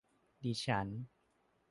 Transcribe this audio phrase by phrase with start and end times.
[0.43, 0.87] ดิฉัน